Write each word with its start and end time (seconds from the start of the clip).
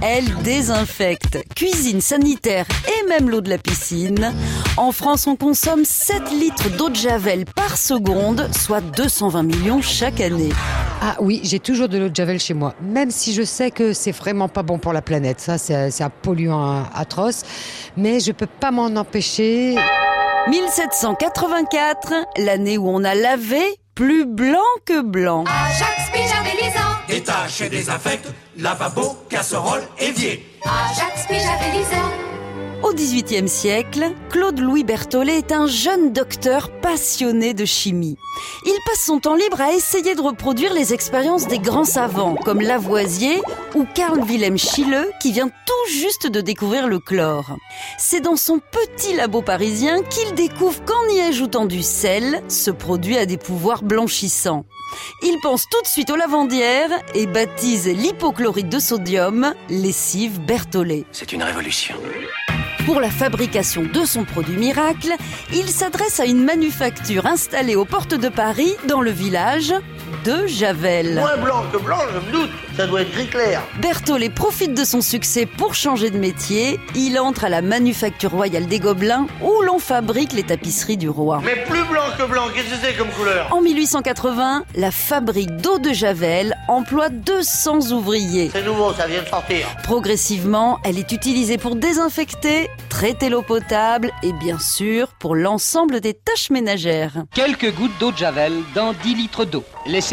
Elle 0.00 0.32
désinfecte, 0.44 1.38
cuisine 1.56 2.00
sanitaire 2.00 2.66
et 2.86 3.08
même 3.08 3.28
l'eau 3.28 3.40
de 3.40 3.50
la 3.50 3.58
piscine. 3.58 4.32
En 4.76 4.92
France, 4.92 5.26
on 5.26 5.34
consomme 5.34 5.84
7 5.84 6.30
litres 6.30 6.70
d'eau 6.76 6.88
de 6.88 6.94
Javel 6.94 7.44
par 7.44 7.76
seconde, 7.76 8.48
soit 8.52 8.80
220 8.80 9.42
millions 9.42 9.82
chaque 9.82 10.20
année. 10.20 10.50
Ah 11.02 11.16
oui, 11.20 11.40
j'ai 11.42 11.58
toujours 11.58 11.88
de 11.88 11.98
l'eau 11.98 12.08
de 12.08 12.14
Javel 12.14 12.38
chez 12.38 12.54
moi, 12.54 12.74
même 12.80 13.10
si 13.10 13.34
je 13.34 13.42
sais 13.42 13.72
que 13.72 13.92
c'est 13.92 14.12
vraiment 14.12 14.48
pas 14.48 14.62
bon 14.62 14.78
pour 14.78 14.92
la 14.92 15.02
planète. 15.02 15.40
Ça, 15.40 15.58
c'est 15.58 16.02
un 16.02 16.10
polluant 16.10 16.84
atroce, 16.94 17.42
mais 17.96 18.20
je 18.20 18.30
peux 18.30 18.46
pas 18.46 18.70
m'en 18.70 18.94
empêcher. 18.94 19.74
1784, 20.48 22.14
l'année 22.38 22.78
où 22.78 22.88
on 22.88 23.02
a 23.02 23.16
lavé 23.16 23.62
plus 23.98 24.24
blanc 24.26 24.70
que 24.84 25.02
blanc. 25.02 25.42
Ajax 25.42 26.10
pyjamélisant. 26.12 26.94
Détache 27.08 27.62
et 27.62 27.68
désinfecte, 27.68 28.32
lavabo, 28.56 29.16
casserole, 29.28 29.82
évier. 29.98 30.46
Ajax 30.62 31.26
pyjamélisant. 31.26 32.27
XVIIIe 33.18 33.48
siècle, 33.48 34.12
Claude-Louis 34.30 34.84
Berthollet 34.84 35.38
est 35.38 35.50
un 35.50 35.66
jeune 35.66 36.12
docteur 36.12 36.70
passionné 36.70 37.52
de 37.52 37.64
chimie. 37.64 38.16
Il 38.64 38.78
passe 38.86 39.04
son 39.06 39.18
temps 39.18 39.34
libre 39.34 39.60
à 39.60 39.72
essayer 39.72 40.14
de 40.14 40.20
reproduire 40.20 40.72
les 40.72 40.92
expériences 40.94 41.48
des 41.48 41.58
grands 41.58 41.84
savants 41.84 42.36
comme 42.36 42.60
Lavoisier 42.60 43.42
ou 43.74 43.84
Carl 43.92 44.20
Wilhelm 44.20 44.56
Schille 44.56 45.04
qui 45.20 45.32
vient 45.32 45.48
tout 45.48 45.90
juste 45.90 46.30
de 46.30 46.40
découvrir 46.40 46.86
le 46.86 47.00
chlore. 47.00 47.56
C'est 47.98 48.20
dans 48.20 48.36
son 48.36 48.60
petit 48.60 49.14
labo 49.14 49.42
parisien 49.42 50.02
qu'il 50.04 50.34
découvre 50.34 50.84
qu'en 50.84 51.12
y 51.12 51.20
ajoutant 51.20 51.66
du 51.66 51.82
sel, 51.82 52.42
ce 52.46 52.70
produit 52.70 53.18
a 53.18 53.26
des 53.26 53.38
pouvoirs 53.38 53.82
blanchissants. 53.82 54.64
Il 55.22 55.36
pense 55.42 55.64
tout 55.68 55.82
de 55.82 55.88
suite 55.88 56.10
aux 56.10 56.16
lavandières 56.16 56.90
et 57.14 57.26
baptise 57.26 57.88
l'hypochlorite 57.88 58.68
de 58.68 58.78
sodium 58.78 59.54
lessive 59.68 60.40
Berthollet. 60.40 61.04
C'est 61.10 61.32
une 61.32 61.42
révolution. 61.42 61.96
Pour 62.88 63.02
la 63.02 63.10
fabrication 63.10 63.82
de 63.82 64.06
son 64.06 64.24
produit 64.24 64.56
miracle, 64.56 65.12
il 65.52 65.68
s'adresse 65.68 66.20
à 66.20 66.24
une 66.24 66.42
manufacture 66.42 67.26
installée 67.26 67.76
aux 67.76 67.84
portes 67.84 68.14
de 68.14 68.30
Paris, 68.30 68.72
dans 68.88 69.02
le 69.02 69.10
village 69.10 69.74
de 70.28 70.46
Javel. 70.46 71.14
Moins 71.14 71.38
blanc 71.38 71.64
que 71.72 71.78
blanc, 71.78 72.00
je 72.12 72.18
me 72.18 72.32
doute. 72.32 72.50
Ça 72.76 72.86
doit 72.86 73.00
être 73.00 73.12
gris 73.12 73.28
clair. 73.28 73.62
Berthollet 73.80 74.28
profite 74.28 74.74
de 74.74 74.84
son 74.84 75.00
succès 75.00 75.46
pour 75.46 75.74
changer 75.74 76.10
de 76.10 76.18
métier. 76.18 76.78
Il 76.94 77.18
entre 77.18 77.44
à 77.44 77.48
la 77.48 77.62
manufacture 77.62 78.30
royale 78.30 78.66
des 78.66 78.78
Gobelins 78.78 79.26
où 79.42 79.62
l'on 79.62 79.78
fabrique 79.78 80.34
les 80.34 80.42
tapisseries 80.42 80.98
du 80.98 81.08
roi. 81.08 81.40
Mais 81.42 81.64
plus 81.64 81.82
blanc 81.84 82.02
que 82.18 82.24
blanc, 82.24 82.44
qu'est-ce 82.54 82.68
que 82.68 82.86
c'est 82.86 82.94
comme 82.94 83.08
couleur? 83.08 83.48
En 83.52 83.62
1880, 83.62 84.64
la 84.74 84.90
fabrique 84.90 85.56
d'eau 85.56 85.78
de 85.78 85.94
Javel 85.94 86.54
emploie 86.68 87.08
200 87.08 87.92
ouvriers. 87.92 88.50
C'est 88.52 88.64
nouveau, 88.64 88.92
ça 88.92 89.06
vient 89.06 89.22
de 89.22 89.28
sortir. 89.28 89.66
Progressivement, 89.84 90.78
elle 90.84 90.98
est 90.98 91.10
utilisée 91.10 91.56
pour 91.56 91.74
désinfecter, 91.74 92.68
traiter 92.90 93.30
l'eau 93.30 93.42
potable 93.42 94.10
et 94.22 94.34
bien 94.34 94.58
sûr 94.58 95.08
pour 95.18 95.34
l'ensemble 95.34 96.00
des 96.00 96.12
tâches 96.12 96.50
ménagères. 96.50 97.24
Quelques 97.34 97.74
gouttes 97.74 97.98
d'eau 97.98 98.12
de 98.12 98.18
Javel 98.18 98.52
dans 98.74 98.92
10 98.92 99.14
litres 99.14 99.46
d'eau. 99.46 99.64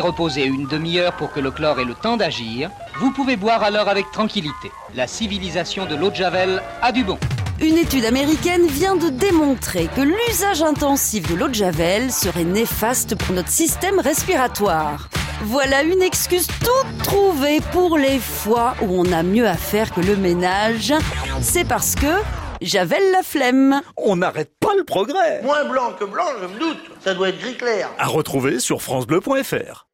Laissez 0.00 0.12
reposer 0.12 0.44
une 0.46 0.66
demi-heure 0.66 1.12
pour 1.12 1.30
que 1.30 1.40
le 1.40 1.50
chlore 1.50 1.78
ait 1.78 1.84
le 1.84 1.92
temps 1.92 2.16
d'agir. 2.16 2.70
Vous 3.00 3.10
pouvez 3.10 3.36
boire 3.36 3.62
alors 3.62 3.86
avec 3.86 4.10
tranquillité. 4.10 4.72
La 4.94 5.06
civilisation 5.06 5.84
de 5.84 5.94
l'eau 5.94 6.08
de 6.08 6.14
Javel 6.14 6.62
a 6.80 6.90
du 6.90 7.04
bon. 7.04 7.18
Une 7.60 7.76
étude 7.76 8.06
américaine 8.06 8.66
vient 8.66 8.96
de 8.96 9.10
démontrer 9.10 9.88
que 9.94 10.00
l'usage 10.00 10.62
intensif 10.62 11.28
de 11.28 11.34
l'eau 11.34 11.48
de 11.48 11.54
Javel 11.54 12.10
serait 12.10 12.44
néfaste 12.44 13.14
pour 13.14 13.34
notre 13.34 13.50
système 13.50 14.00
respiratoire. 14.00 15.10
Voilà 15.42 15.82
une 15.82 16.00
excuse 16.00 16.46
toute 16.46 17.02
trouvée 17.04 17.60
pour 17.70 17.98
les 17.98 18.20
fois 18.20 18.76
où 18.80 18.86
on 18.98 19.12
a 19.12 19.22
mieux 19.22 19.46
à 19.46 19.58
faire 19.58 19.92
que 19.92 20.00
le 20.00 20.16
ménage. 20.16 20.94
C'est 21.42 21.68
parce 21.68 21.94
que 21.94 22.22
Javel 22.62 23.02
la 23.12 23.22
flemme. 23.22 23.82
On 23.98 24.16
n'arrête 24.16 24.52
pas 24.60 24.74
le 24.78 24.84
progrès. 24.84 25.42
Moins 25.42 25.66
blanc 25.66 25.92
que 25.98 26.06
blanc, 26.06 26.24
je 26.40 26.46
me 26.46 26.58
doute. 26.58 26.90
Ça 27.04 27.12
doit 27.12 27.28
être 27.28 27.38
gris 27.38 27.58
clair. 27.58 27.90
À 27.98 28.06
retrouver 28.06 28.60
sur 28.60 28.80
francebleu.fr. 28.80 29.89